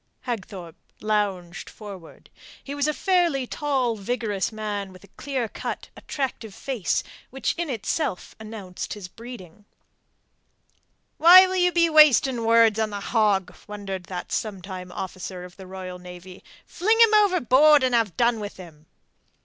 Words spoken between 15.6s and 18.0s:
Royal Navy. "Fling him overboard and